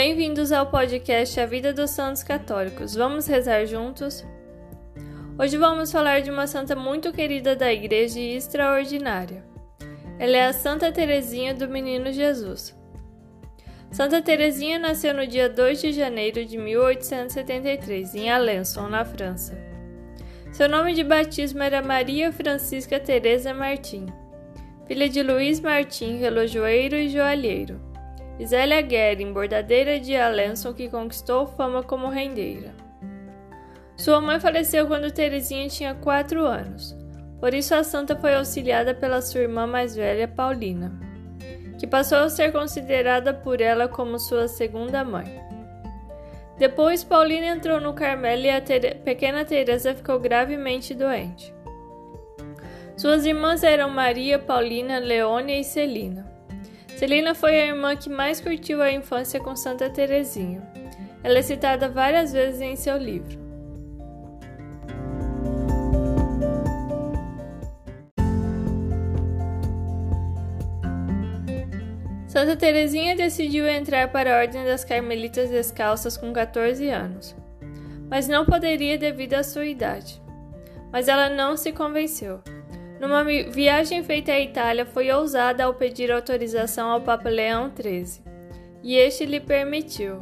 Bem-vindos 0.00 0.52
ao 0.52 0.64
podcast 0.64 1.40
A 1.40 1.44
Vida 1.44 1.72
dos 1.72 1.90
Santos 1.90 2.22
Católicos. 2.22 2.94
Vamos 2.94 3.26
rezar 3.26 3.66
juntos? 3.66 4.24
Hoje 5.36 5.56
vamos 5.56 5.90
falar 5.90 6.20
de 6.20 6.30
uma 6.30 6.46
santa 6.46 6.76
muito 6.76 7.12
querida 7.12 7.56
da 7.56 7.72
Igreja 7.72 8.20
e 8.20 8.36
extraordinária. 8.36 9.44
Ela 10.16 10.36
é 10.36 10.46
a 10.46 10.52
Santa 10.52 10.92
Teresinha 10.92 11.52
do 11.52 11.68
Menino 11.68 12.12
Jesus. 12.12 12.78
Santa 13.90 14.22
Teresinha 14.22 14.78
nasceu 14.78 15.12
no 15.12 15.26
dia 15.26 15.48
2 15.48 15.80
de 15.80 15.92
janeiro 15.92 16.44
de 16.44 16.56
1873, 16.56 18.14
em 18.14 18.30
Alençon, 18.30 18.88
na 18.88 19.04
França. 19.04 19.58
Seu 20.52 20.68
nome 20.68 20.94
de 20.94 21.02
batismo 21.02 21.60
era 21.60 21.82
Maria 21.82 22.30
Francisca 22.30 23.00
Teresa 23.00 23.52
Martim, 23.52 24.06
filha 24.86 25.08
de 25.08 25.24
Luiz 25.24 25.58
Martim, 25.58 26.18
relojoeiro 26.18 26.94
e 26.94 27.08
joalheiro. 27.08 27.87
Zélia 28.44 28.80
Guerin, 28.80 29.32
bordadeira 29.32 29.98
de 29.98 30.16
Alençon, 30.16 30.72
que 30.72 30.88
conquistou 30.88 31.46
fama 31.46 31.82
como 31.82 32.08
rendeira. 32.08 32.74
Sua 33.96 34.20
mãe 34.20 34.38
faleceu 34.38 34.86
quando 34.86 35.10
Teresinha 35.10 35.68
tinha 35.68 35.94
quatro 35.94 36.44
anos, 36.46 36.96
por 37.40 37.52
isso 37.52 37.74
a 37.74 37.82
santa 37.82 38.14
foi 38.16 38.34
auxiliada 38.34 38.94
pela 38.94 39.20
sua 39.20 39.40
irmã 39.40 39.66
mais 39.66 39.96
velha, 39.96 40.28
Paulina, 40.28 40.92
que 41.78 41.86
passou 41.86 42.18
a 42.18 42.28
ser 42.28 42.52
considerada 42.52 43.34
por 43.34 43.60
ela 43.60 43.88
como 43.88 44.18
sua 44.18 44.46
segunda 44.46 45.02
mãe. 45.04 45.26
Depois, 46.58 47.04
Paulina 47.04 47.46
entrou 47.46 47.80
no 47.80 47.92
Carmelo 47.92 48.42
e 48.42 48.50
a 48.50 48.60
pequena 49.04 49.44
Teresa 49.44 49.94
ficou 49.94 50.18
gravemente 50.18 50.92
doente. 50.92 51.54
Suas 52.96 53.24
irmãs 53.24 53.62
eram 53.62 53.88
Maria, 53.90 54.40
Paulina, 54.40 54.98
Leônia 54.98 55.60
e 55.60 55.62
Celina. 55.62 56.37
Celina 56.98 57.32
foi 57.32 57.60
a 57.60 57.66
irmã 57.66 57.94
que 57.94 58.10
mais 58.10 58.40
curtiu 58.40 58.82
a 58.82 58.90
infância 58.90 59.38
com 59.38 59.54
Santa 59.54 59.88
Teresinha. 59.88 60.60
Ela 61.22 61.38
é 61.38 61.42
citada 61.42 61.88
várias 61.88 62.32
vezes 62.32 62.60
em 62.60 62.74
seu 62.74 62.96
livro. 62.96 63.38
Santa 72.26 72.56
Teresinha 72.56 73.14
decidiu 73.14 73.68
entrar 73.68 74.10
para 74.10 74.34
a 74.34 74.40
Ordem 74.40 74.64
das 74.64 74.84
Carmelitas 74.84 75.50
Descalças 75.50 76.16
com 76.16 76.32
14 76.32 76.88
anos, 76.88 77.36
mas 78.10 78.26
não 78.26 78.44
poderia 78.44 78.98
devido 78.98 79.34
à 79.34 79.44
sua 79.44 79.66
idade. 79.66 80.20
Mas 80.90 81.06
ela 81.06 81.30
não 81.30 81.56
se 81.56 81.70
convenceu. 81.70 82.42
Numa 83.00 83.22
viagem 83.24 84.02
feita 84.02 84.32
à 84.32 84.40
Itália, 84.40 84.84
foi 84.84 85.10
ousada 85.12 85.64
ao 85.64 85.74
pedir 85.74 86.10
autorização 86.10 86.90
ao 86.90 87.00
Papa 87.00 87.28
Leão 87.28 87.72
XIII, 87.74 88.24
e 88.82 88.96
este 88.96 89.24
lhe 89.24 89.38
permitiu. 89.38 90.20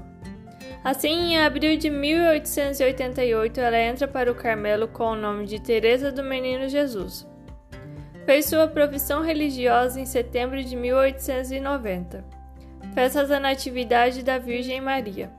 Assim, 0.84 1.32
em 1.32 1.38
abril 1.38 1.78
de 1.78 1.88
1888, 1.88 3.58
ela 3.58 3.78
entra 3.78 4.06
para 4.06 4.30
o 4.30 4.34
Carmelo 4.34 4.86
com 4.86 5.06
o 5.06 5.16
nome 5.16 5.46
de 5.46 5.58
Teresa 5.58 6.12
do 6.12 6.22
Menino 6.22 6.68
Jesus. 6.68 7.26
Fez 8.26 8.44
sua 8.44 8.68
profissão 8.68 9.22
religiosa 9.22 9.98
em 9.98 10.04
setembro 10.04 10.62
de 10.62 10.76
1890, 10.76 12.24
festa 12.94 13.24
da 13.24 13.40
Natividade 13.40 14.22
da 14.22 14.36
Virgem 14.36 14.80
Maria, 14.80 15.30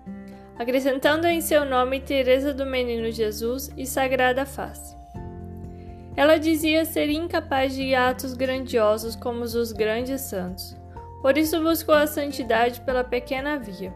acrescentando 0.58 1.28
em 1.28 1.40
seu 1.40 1.64
nome 1.64 2.00
Teresa 2.00 2.54
do 2.54 2.66
Menino 2.66 3.12
Jesus 3.12 3.70
e 3.78 3.86
Sagrada 3.86 4.46
Face. 4.46 4.97
Ela 6.18 6.40
dizia 6.40 6.84
ser 6.84 7.12
incapaz 7.12 7.76
de 7.76 7.94
atos 7.94 8.34
grandiosos 8.34 9.16
como 9.16 9.44
os 9.44 9.54
dos 9.54 9.72
grandes 9.72 10.22
santos. 10.22 10.76
Por 11.22 11.38
isso 11.38 11.62
buscou 11.62 11.94
a 11.94 12.08
santidade 12.08 12.82
pela 12.82 13.04
pequena 13.04 13.60
via, 13.60 13.94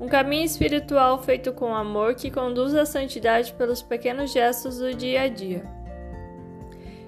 um 0.00 0.06
caminho 0.06 0.44
espiritual 0.44 1.20
feito 1.20 1.52
com 1.52 1.74
amor 1.74 2.14
que 2.14 2.30
conduz 2.30 2.72
à 2.72 2.86
santidade 2.86 3.52
pelos 3.54 3.82
pequenos 3.82 4.32
gestos 4.32 4.78
do 4.78 4.94
dia 4.94 5.22
a 5.22 5.28
dia. 5.28 5.64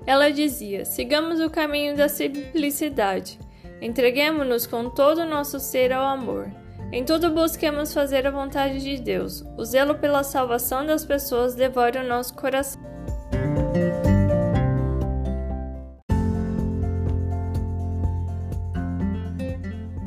Ela 0.04 0.30
dizia: 0.30 0.84
sigamos 0.84 1.38
o 1.38 1.48
caminho 1.48 1.96
da 1.96 2.08
simplicidade, 2.08 3.38
entreguemos-nos 3.80 4.66
com 4.66 4.90
todo 4.90 5.18
o 5.18 5.28
nosso 5.28 5.60
ser 5.60 5.92
ao 5.92 6.04
amor. 6.04 6.50
Em 6.90 7.04
tudo 7.04 7.30
busquemos 7.30 7.94
fazer 7.94 8.26
a 8.26 8.30
vontade 8.32 8.80
de 8.80 8.98
Deus. 8.98 9.44
O 9.56 9.64
zelo 9.64 9.94
pela 9.96 10.24
salvação 10.24 10.84
das 10.84 11.04
pessoas 11.04 11.54
devora 11.54 12.02
o 12.02 12.08
nosso 12.08 12.34
coração. 12.34 12.87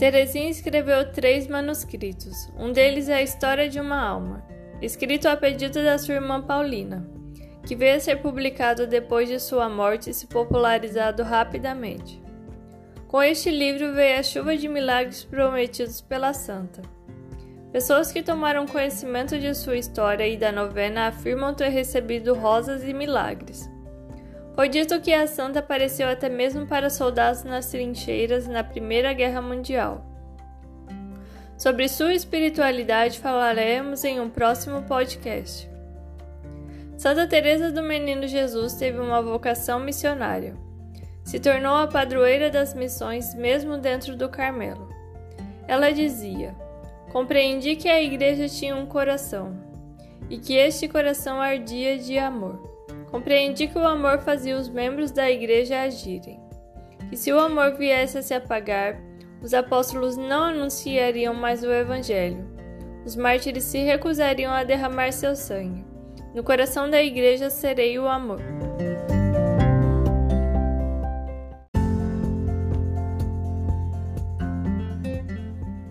Teresinha 0.02 0.50
escreveu 0.50 1.12
três 1.12 1.46
manuscritos. 1.46 2.52
Um 2.58 2.72
deles 2.72 3.08
é 3.08 3.18
a 3.18 3.22
História 3.22 3.70
de 3.70 3.80
uma 3.80 4.02
Alma, 4.02 4.44
escrito 4.82 5.28
a 5.28 5.38
pedido 5.38 5.84
da 5.84 5.96
sua 6.00 6.16
irmã 6.16 6.42
Paulina, 6.42 7.08
que 7.68 7.76
veio 7.76 7.98
a 7.98 8.00
ser 8.00 8.16
publicado 8.16 8.88
depois 8.88 9.30
de 9.30 9.40
sua 9.40 9.70
morte 9.70 10.10
e 10.10 10.14
se 10.16 10.26
popularizado 10.26 11.22
rapidamente. 11.22 12.20
Com 13.08 13.22
este 13.22 13.52
livro 13.52 13.94
veio 13.94 14.20
a 14.20 14.24
chuva 14.24 14.58
de 14.58 14.68
milagres 14.68 15.24
prometidos 15.24 16.02
pela 16.02 16.34
santa. 16.34 16.82
Pessoas 17.72 18.12
que 18.12 18.24
tomaram 18.24 18.66
conhecimento 18.66 19.38
de 19.38 19.54
sua 19.54 19.78
história 19.78 20.28
e 20.28 20.36
da 20.36 20.52
novena 20.52 21.10
afirmam 21.10 21.54
ter 21.54 21.70
recebido 21.70 22.34
rosas 22.34 22.84
e 22.84 22.92
milagres. 22.92 23.70
Foi 24.62 24.70
dito 24.70 25.02
que 25.02 25.12
a 25.12 25.26
santa 25.26 25.58
apareceu 25.58 26.08
até 26.08 26.30
mesmo 26.30 26.68
para 26.68 26.92
soldados 26.92 27.44
nas 27.44 27.72
trincheiras 27.72 28.48
na 28.48 28.64
Primeira 28.64 29.12
Guerra 29.12 29.42
Mundial. 29.42 30.06
Sobre 31.58 31.90
sua 31.90 32.14
espiritualidade 32.14 33.20
falaremos 33.20 34.04
em 34.04 34.20
um 34.20 34.30
próximo 34.30 34.84
podcast. 34.84 35.68
Santa 36.96 37.26
Teresa 37.26 37.72
do 37.72 37.82
Menino 37.82 38.28
Jesus 38.28 38.76
teve 38.76 39.00
uma 39.00 39.20
vocação 39.20 39.80
missionária. 39.80 40.56
Se 41.24 41.40
tornou 41.40 41.78
a 41.78 41.88
padroeira 41.88 42.52
das 42.52 42.76
missões 42.76 43.34
mesmo 43.34 43.80
dentro 43.80 44.16
do 44.16 44.30
Carmelo. 44.30 44.88
Ela 45.68 45.90
dizia: 45.90 46.54
Compreendi 47.12 47.78
que 47.78 47.90
a 47.90 48.00
igreja 48.00 48.48
tinha 48.48 48.76
um 48.76 48.86
coração 48.86 49.58
e 50.30 50.38
que 50.38 50.54
este 50.54 50.88
coração 50.88 51.42
ardia 51.42 51.98
de 51.98 52.20
amor. 52.20 52.71
Compreendi 53.12 53.68
que 53.68 53.78
o 53.78 53.86
amor 53.86 54.20
fazia 54.20 54.58
os 54.58 54.70
membros 54.70 55.12
da 55.12 55.30
igreja 55.30 55.82
agirem. 55.82 56.40
E 57.12 57.18
se 57.18 57.32
o 57.34 57.40
amor 57.40 57.76
viesse 57.76 58.18
a 58.18 58.22
se 58.22 58.34
apagar, 58.34 59.02
os 59.44 59.54
apóstolos 59.54 60.16
não 60.16 60.44
anunciariam 60.44 61.34
mais 61.34 61.62
o 61.62 61.70
Evangelho. 61.70 62.50
Os 63.06 63.18
mártires 63.18 63.66
se 63.66 63.80
recusariam 63.80 64.54
a 64.54 64.64
derramar 64.64 65.12
seu 65.12 65.36
sangue. 65.36 65.84
No 66.34 66.42
coração 66.42 66.90
da 66.90 67.04
igreja 67.04 67.50
serei 67.50 68.00
o 68.00 68.08
amor. 68.08 68.40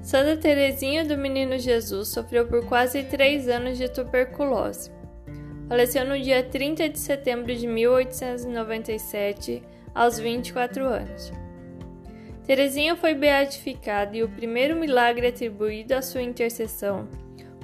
Santa 0.00 0.36
Teresinha 0.38 1.04
do 1.04 1.18
Menino 1.18 1.58
Jesus 1.58 2.08
sofreu 2.08 2.46
por 2.46 2.64
quase 2.64 3.02
três 3.04 3.46
anos 3.46 3.76
de 3.76 3.88
tuberculose. 3.88 4.90
Faleceu 5.70 6.04
no 6.04 6.18
dia 6.18 6.42
30 6.42 6.88
de 6.88 6.98
setembro 6.98 7.54
de 7.54 7.64
1897, 7.64 9.62
aos 9.94 10.18
24 10.18 10.84
anos. 10.84 11.32
Teresinha 12.44 12.96
foi 12.96 13.14
beatificada 13.14 14.16
e 14.16 14.24
o 14.24 14.28
primeiro 14.28 14.74
milagre 14.74 15.28
atribuído 15.28 15.94
à 15.94 16.02
sua 16.02 16.22
intercessão 16.22 17.06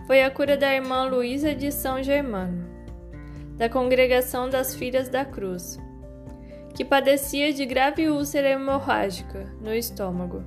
foi 0.06 0.22
a 0.22 0.30
cura 0.30 0.56
da 0.56 0.72
irmã 0.72 1.02
Luísa 1.02 1.52
de 1.52 1.72
São 1.72 2.00
Germano, 2.00 2.64
da 3.56 3.68
Congregação 3.68 4.48
das 4.48 4.72
Filhas 4.72 5.08
da 5.08 5.24
Cruz, 5.24 5.76
que 6.76 6.84
padecia 6.84 7.52
de 7.52 7.66
grave 7.66 8.08
úlcera 8.08 8.50
hemorrágica 8.50 9.52
no 9.60 9.74
estômago. 9.74 10.44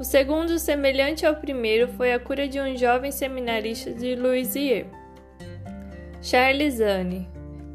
O 0.00 0.04
segundo, 0.04 0.58
semelhante 0.58 1.26
ao 1.26 1.36
primeiro, 1.36 1.88
foi 1.88 2.14
a 2.14 2.18
cura 2.18 2.48
de 2.48 2.58
um 2.58 2.74
jovem 2.74 3.12
seminarista 3.12 3.92
de 3.92 4.16
Louisier 4.16 4.86
Charles 6.22 6.74
Zane, 6.74 7.26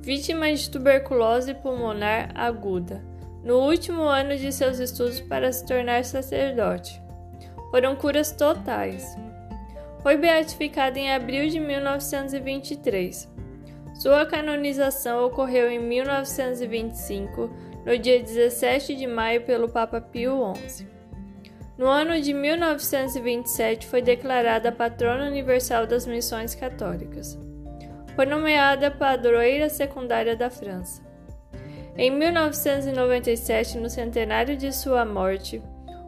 vítima 0.02 0.54
de 0.54 0.70
tuberculose 0.70 1.56
pulmonar 1.56 2.30
aguda, 2.36 3.04
no 3.44 3.58
último 3.58 4.04
ano 4.04 4.38
de 4.38 4.52
seus 4.52 4.78
estudos 4.78 5.20
para 5.20 5.52
se 5.52 5.66
tornar 5.66 6.06
sacerdote. 6.06 7.02
Foram 7.72 7.96
curas 7.96 8.32
totais. 8.32 9.18
Foi 10.04 10.16
beatificado 10.16 11.00
em 11.00 11.12
abril 11.12 11.50
de 11.50 11.60
1923. 11.60 13.28
Sua 13.96 14.28
canonização 14.28 15.26
ocorreu 15.26 15.72
em 15.72 15.80
1925, 15.80 17.50
no 17.84 17.98
dia 17.98 18.22
17 18.22 18.96
de 18.96 19.08
maio, 19.08 19.42
pelo 19.42 19.70
Papa 19.70 20.00
Pio 20.00 20.54
XI. 20.68 20.88
No 21.80 21.88
ano 21.88 22.22
de 22.22 22.32
1927, 22.32 23.88
foi 23.88 24.04
declarada 24.04 24.72
patrona 24.72 25.26
universal 25.26 25.88
das 25.88 26.06
missões 26.06 26.54
católicas. 26.54 27.44
Foi 28.16 28.26
nomeada 28.26 28.90
padroeira 28.90 29.70
secundária 29.70 30.36
da 30.36 30.50
França. 30.50 31.04
Em 31.98 32.10
1997, 32.10 33.78
no 33.78 33.90
centenário 33.90 34.56
de 34.56 34.72
sua 34.74 35.06
morte, 35.06 35.62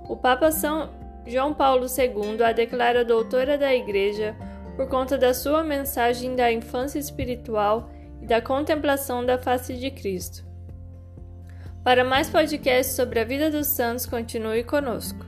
o 0.07 0.15
Papa 0.15 0.51
São 0.51 0.89
João 1.25 1.53
Paulo 1.53 1.85
II 1.85 2.41
a 2.41 2.53
declara 2.53 3.03
doutora 3.03 3.57
da 3.57 3.75
Igreja 3.75 4.35
por 4.77 4.87
conta 4.87 5.17
da 5.17 5.33
sua 5.33 5.63
mensagem 5.63 6.35
da 6.35 6.51
infância 6.51 6.97
espiritual 6.97 7.89
e 8.21 8.25
da 8.25 8.41
contemplação 8.41 9.25
da 9.25 9.37
face 9.37 9.73
de 9.73 9.91
Cristo. 9.91 10.45
Para 11.83 12.05
mais 12.05 12.29
podcasts 12.29 12.95
sobre 12.95 13.19
a 13.19 13.25
vida 13.25 13.51
dos 13.51 13.67
santos, 13.67 14.05
continue 14.05 14.63
conosco. 14.63 15.26